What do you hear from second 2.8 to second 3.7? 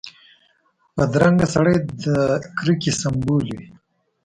سمبول وي